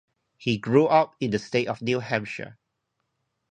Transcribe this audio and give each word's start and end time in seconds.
He 0.39 0.57
grew 0.57 0.87
up 0.87 1.13
in 1.19 1.29
the 1.29 1.37
state 1.37 1.67
of 1.67 1.79
New 1.83 1.99
Hampshire. 1.99 2.57